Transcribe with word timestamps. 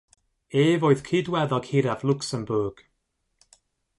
Ef 0.63 0.79
oedd 0.85 1.03
cydweddog 1.07 1.65
hiraf 1.71 2.01
Luxembourg. 2.07 2.77